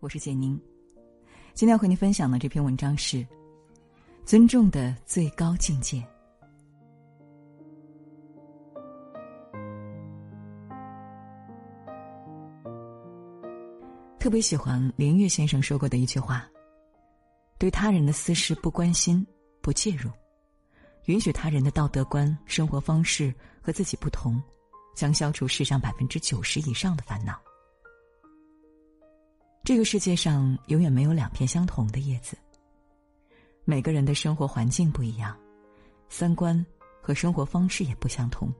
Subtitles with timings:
[0.00, 0.58] 我是简宁，
[1.54, 3.16] 今天要和您分享的这篇文章是
[4.24, 5.98] 《尊重的最高境界》。
[14.18, 16.48] 特别喜欢林岳先生说过的一句话
[17.58, 19.26] ：“对他人的私事不关心、
[19.60, 20.10] 不介入，
[21.06, 24.40] 允许他人的道德观、生活方式和自己不同，
[24.98, 27.40] 将消除世上百分之九十以上的烦恼。”
[29.62, 32.36] 这个世界上永远没有两片相同的叶子。
[33.64, 35.38] 每个人的生活环境不一样，
[36.08, 36.64] 三观
[37.00, 38.52] 和生活方式也不相同。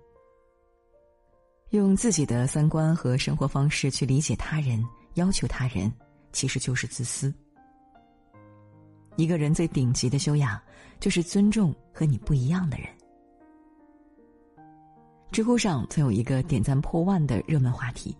[1.70, 4.84] 用自己的三观和生活方式去理解他人。
[5.14, 5.92] 要求他人，
[6.32, 7.34] 其实就是自私。
[9.16, 10.60] 一个人最顶级的修养，
[11.00, 12.88] 就是尊重和你不一样的人。
[15.30, 18.16] 知乎上曾有一个点赞破万的热门话题：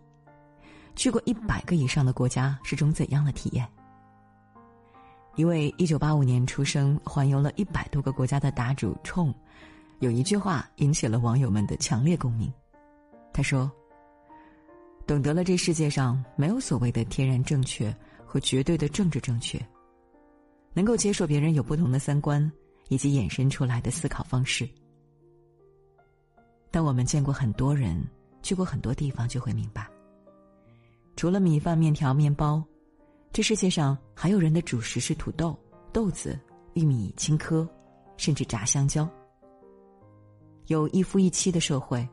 [0.94, 3.66] 去过一百个以上的国家是种怎样的体验？
[5.36, 9.34] 一位一九八五年出生、环游了一百多个国家的答主冲，
[10.00, 12.52] 有一句话引起了网友们的强烈共鸣。
[13.32, 13.70] 他说。
[15.06, 19.58] 懂得了，这世界上没有所谓的天然正确和绝对的政治正确。
[20.74, 22.52] 能够接受别人有不同的三观，
[22.90, 24.68] 以及衍生出来的思考方式。
[26.78, 28.00] 当我们见过很多人，
[28.40, 29.90] 去过很多地方，就会明白，
[31.16, 32.62] 除了米饭、面条、面包，
[33.32, 35.58] 这世界上还有人的主食是土豆、
[35.92, 36.38] 豆子、
[36.74, 37.68] 玉米、青稞，
[38.16, 39.10] 甚至炸香蕉。
[40.66, 42.08] 有一夫一妻的社会，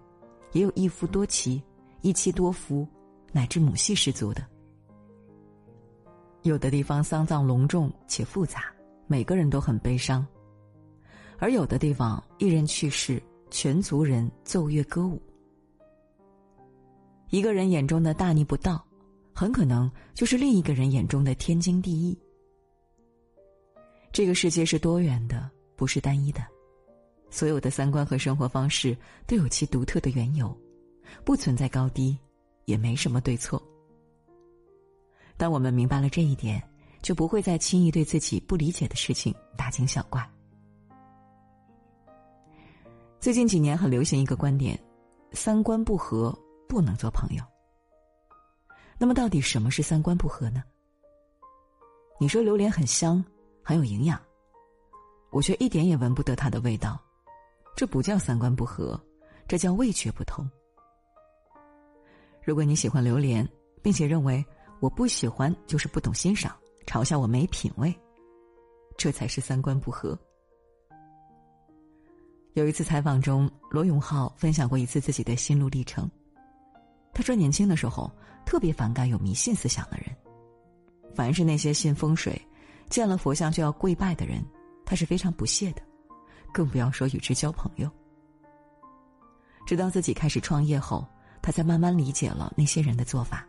[0.54, 1.62] 也有一夫多妻。
[2.02, 2.88] 一妻多夫，
[3.32, 4.44] 乃至母系氏族的。
[6.42, 8.74] 有的地方丧葬隆重且复杂，
[9.06, 10.26] 每个人都很悲伤；
[11.38, 15.22] 而有的地方一人去世，全族人奏乐歌舞。
[17.30, 18.86] 一个人眼中的大逆不道，
[19.34, 22.18] 很可能就是另一个人眼中的天经地义。
[24.12, 26.42] 这个世界是多元的，不是单一的，
[27.30, 28.96] 所有的三观和生活方式
[29.28, 30.56] 都有其独特的缘由。
[31.24, 32.18] 不存在高低，
[32.66, 33.62] 也没什么对错。
[35.38, 36.62] 当我们明白了这一点，
[37.02, 40.28] 就不会再轻易对自己不理解的事情大惊小怪。
[43.26, 44.80] 最近几年很流行一个观点：
[45.32, 46.32] 三观不合
[46.70, 47.44] 不能做朋友。
[49.00, 50.62] 那么，到底什么是三观不合呢？
[52.20, 53.26] 你说榴莲很香，
[53.64, 54.22] 很有营养，
[55.32, 57.02] 我却一点也闻不得它的味道，
[57.76, 58.96] 这不叫三观不合，
[59.48, 60.48] 这叫味觉不同。
[62.44, 63.44] 如果你喜欢榴莲，
[63.82, 64.46] 并且认为
[64.80, 67.92] 我不喜欢就是不懂欣赏，嘲笑我没品味，
[68.96, 70.16] 这才是三观不合。
[72.56, 76.10] 有一次采访中，罗永浩分享过一次自己的心路历程。
[77.14, 78.12] 他说，年轻的时候
[78.46, 80.08] 特别反感有迷信思想的人，
[81.14, 82.42] 凡是那些信风水、
[82.90, 84.44] 见了佛像就要跪拜的人，
[84.86, 85.82] 他是非常不屑的，
[86.54, 87.92] 更不要说与之交朋友。
[89.66, 91.08] 直到自己开始创业后。
[91.42, 93.48] 他才慢慢理解了那些人的做法。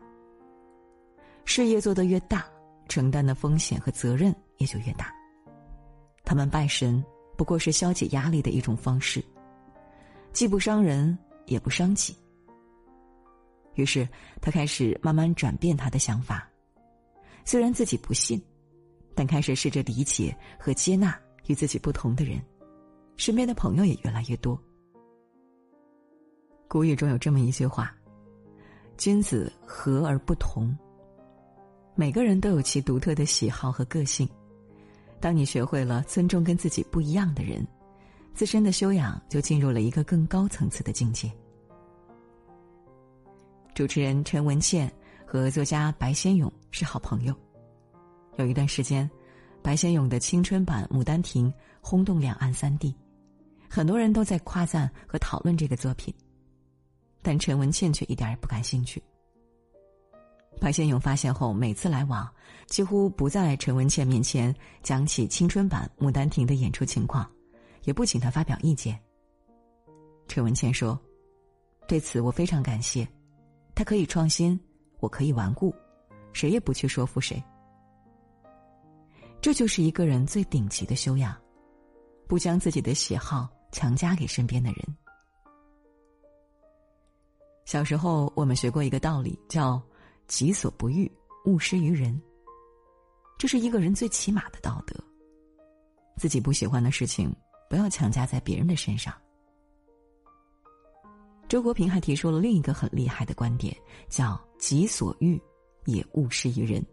[1.47, 2.45] 事业做得越大，
[2.91, 5.11] 承担的风险和责任也就越大。
[6.22, 7.03] 他们拜神
[7.36, 9.22] 不过是消解压力的一种方式，
[10.32, 12.16] 既不伤人也不伤己。
[13.74, 14.08] 于是
[14.41, 16.48] 他开始慢慢转变他的想法，
[17.44, 18.42] 虽然自己不信，
[19.14, 22.41] 但开始试着理解和接纳与自己不同的人，
[23.16, 24.58] 身边的朋友也越来越多。
[26.68, 27.94] 古语中有这么一句话
[28.97, 30.76] ：“君子和而不同。”
[31.94, 34.28] 每个人都有其独特的喜好和个性。
[35.21, 37.66] 当你学会了尊重跟自己不一样的人，
[38.34, 41.31] 自身的修养就进入了一个更高层次的境界。
[43.75, 44.91] 主持人陈文茜
[45.27, 47.34] 和作家白先勇是好朋友。
[48.37, 49.10] 有一段时间，
[49.62, 51.50] 白先勇的青春版《牡丹亭》
[51.81, 52.94] 轰动两岸三地，
[53.69, 56.15] 很多人都在夸赞和讨论这个作品。
[57.22, 59.03] 但陈文茜却一点也不感兴趣。
[60.60, 62.28] 白先勇发现后，每次来往，
[62.66, 67.28] 几乎不在陈文茜面前讲起青春版《牡丹亭》的演出情况，
[67.84, 68.98] 也不请他发表意见。
[70.26, 70.98] 陈文茜说
[71.86, 73.06] ：“对此我非常感谢，
[73.74, 74.58] 他可以创新，
[74.98, 75.74] 我可以顽固，
[76.32, 77.42] 谁也不去说服谁。
[79.41, 81.36] 这就是一个人最顶级的修养，
[82.26, 84.82] 不将自己的喜好强加给身边的人。”
[87.66, 89.80] 小时候，我们学过一个道理，叫
[90.27, 91.11] “己所不欲，
[91.45, 92.21] 勿施于人”。
[93.39, 94.97] 这是一个人最起码的道德。
[96.17, 97.34] 自己不喜欢的事情，
[97.69, 99.13] 不要强加在别人的身上。
[101.49, 103.77] 周国平还提出了另一个很厉害的观点，
[104.09, 105.41] 叫“己所欲，
[105.84, 106.84] 也勿施于人”。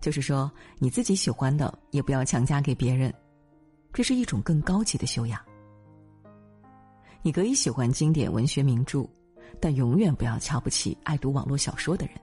[0.00, 3.12] 就是说，你自己喜欢的，也不要强加给别人，
[3.92, 5.40] 这是一种更高级的修养。
[7.22, 9.08] 你可以喜欢经典文学名著，
[9.60, 12.14] 但永远不要瞧不起爱读网络小说的人。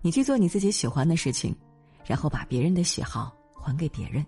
[0.00, 1.54] 你去做你自己喜欢的事情，
[2.04, 4.24] 然后把别人的喜好还给别人。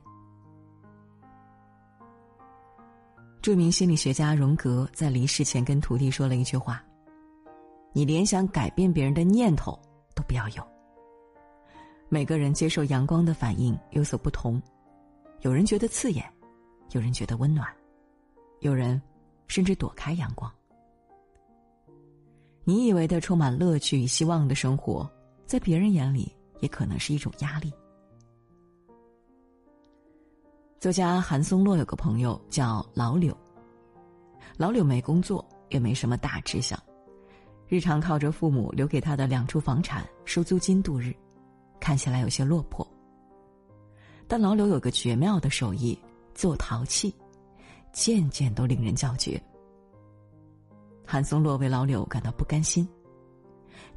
[3.43, 6.83] 著名心理学家荣格在离世前跟徒弟说了一句话
[7.93, 9.79] ：“你连想改变别人的念头
[10.15, 10.67] 都不要有。”
[12.09, 14.63] 每个人接受阳光的反应有所不同，
[15.41, 16.25] 有人觉得刺眼，
[16.93, 17.69] 有人觉得温暖，
[18.61, 19.01] 有人
[19.49, 20.51] 甚至躲开阳光。
[22.67, 25.09] 你以为的充满乐趣与希望的生活，
[25.45, 27.71] 在别人眼里也可能是一种压力。
[30.81, 33.37] 作家韩松洛有个朋友叫老柳，
[34.57, 36.79] 老柳没工作，也没什么大志向，
[37.69, 41.15] 日常靠着父母留给他的两处房产收租金度日。
[41.81, 42.87] 看起来有些落魄，
[44.27, 45.99] 但老柳有个绝妙的手艺，
[46.33, 47.15] 做陶器，
[47.93, 49.39] 件件都令人叫绝。
[51.15, 52.85] 韩松洛为老柳感到不甘心，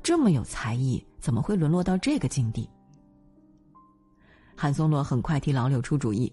[0.04, 2.70] 这么有才艺，怎么会沦落到这个境地？
[4.56, 6.32] 韩松洛很快替老柳出主意，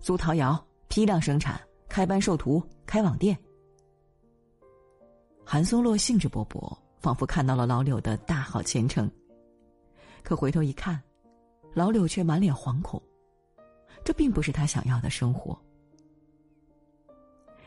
[0.00, 0.58] 租陶窑，
[0.88, 3.38] 批量生产，开班授徒，开网店。
[5.44, 9.10] 韩松洛兴致勃勃，仿佛看到了老柳的大好前程。
[10.22, 10.98] 可回头一看，
[11.74, 13.02] 老柳却满脸惶恐，
[14.02, 15.60] 这并不是他想要的生活。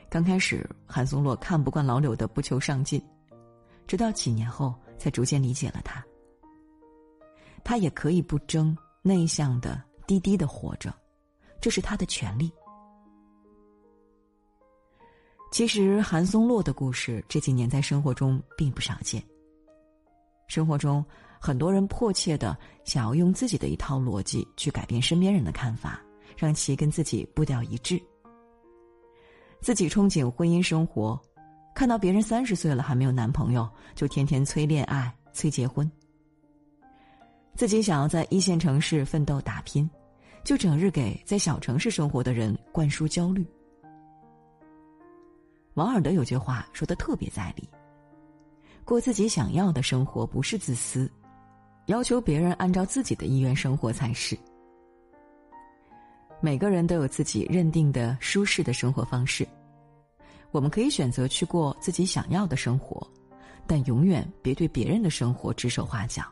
[0.10, 3.02] 刚开始，韩松洛看不惯老柳的不求上进，
[3.86, 6.04] 直到几年后才逐渐理解了他。
[7.64, 10.94] 他也可以不争，内向的、低低的活着，
[11.62, 12.52] 这是他的权利。
[15.52, 19.24] 其实，韩松洛的故事这几年在生活中并不少见。
[20.48, 21.06] 生活中。
[21.42, 26.02] 很多人迫切的想要用自己的一套逻辑去改变身边人的看法，
[26.36, 27.98] 让其跟自己步调一致。
[29.62, 31.20] 自己憧憬婚姻生活，
[31.76, 35.90] 看到别人三十岁了还没有男朋友，就天天催恋爱、催结婚。
[37.56, 39.90] 自己想要在一线城市奋斗打拼，
[40.46, 43.46] 就整日给在小城市生活的人灌输焦虑。
[45.74, 47.70] 王尔德有句话说的特别在理：
[48.86, 51.10] 过自己想要的生活不是自私。
[51.88, 54.38] 要求别人按照自己的意愿生活才是。
[56.42, 59.48] 每个人都有自己认定的舒适的生活方式，
[60.52, 63.06] 我们可以选择去过自己想要的生活，
[63.68, 66.24] 但永远别对别人的生活指手画脚。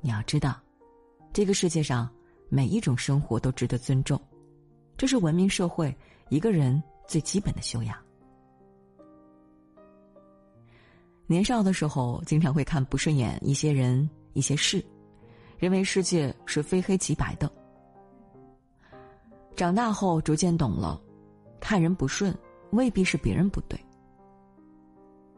[0.00, 0.60] 你要知道，
[1.32, 2.08] 这个世界上
[2.48, 4.20] 每一种生活都值得尊重，
[4.96, 5.96] 这是文明社会
[6.28, 7.96] 一个人最基本的修养。
[11.26, 14.08] 年少的时候，经常会看不顺眼一些人。
[14.34, 14.82] 一些事，
[15.58, 17.52] 认为世界是非黑即白的。
[19.54, 21.00] 长大后逐渐懂了，
[21.60, 22.36] 看人不顺
[22.70, 23.78] 未必是别人不对。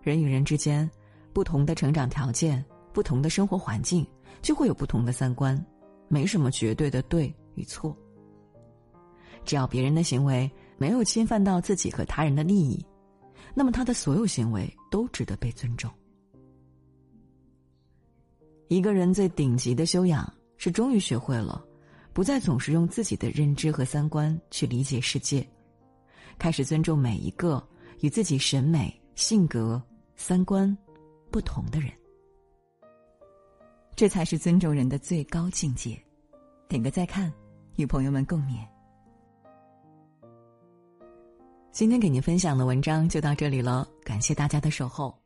[0.02, 0.88] 人与人之间，
[1.32, 4.06] 不同的成长条件、不同的生活环境，
[4.40, 5.62] 就会有不同的三观，
[6.08, 7.96] 没什么绝对的对与错。
[9.44, 12.84] 只要别人的行为没有侵犯到自己和他人的利益，
[13.54, 15.90] 那么他的所有行为都值得被尊重。
[18.68, 21.62] 一个人最顶级的修养是终于学会了，
[22.14, 25.44] 不再总是用自己的认知和三观去理解世界，
[26.38, 27.60] 开始尊重每一个
[28.00, 29.82] 与自己审美、性格、
[30.14, 30.74] 三观
[31.28, 31.90] 不同的人。
[33.96, 36.00] 这才是尊重人的最高境界。
[36.68, 37.32] 点个再看，
[37.74, 38.64] 与朋友们共勉。
[41.72, 45.23] 今天给您分享的文章就到这里了，感谢大家的守候。